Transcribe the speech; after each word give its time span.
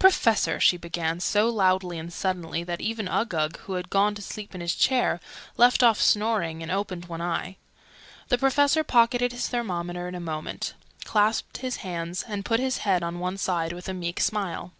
"Professor!" 0.00 0.58
she 0.58 0.76
began, 0.76 1.20
so 1.20 1.48
loudly 1.48 2.00
and 2.00 2.12
suddenly 2.12 2.64
that 2.64 2.80
even 2.80 3.06
Uggug, 3.06 3.58
who 3.58 3.74
had 3.74 3.90
gone 3.90 4.12
to 4.16 4.20
sleep 4.22 4.52
in 4.52 4.60
his 4.60 4.74
chair, 4.74 5.20
left 5.56 5.84
off 5.84 6.00
snoring 6.02 6.64
and 6.64 6.72
opened 6.72 7.04
one 7.04 7.20
eye. 7.20 7.54
The 8.28 8.38
Professor 8.38 8.82
pocketed 8.82 9.30
his 9.30 9.46
thermometer 9.46 10.08
in 10.08 10.16
a 10.16 10.20
moment, 10.20 10.74
clasped 11.04 11.58
his 11.58 11.76
hands, 11.76 12.24
and 12.26 12.44
put 12.44 12.58
his 12.58 12.78
head 12.78 13.04
on 13.04 13.20
one 13.20 13.36
side 13.38 13.72
with 13.72 13.88
a 13.88 13.94
meek 13.94 14.18
smile. 14.18 14.72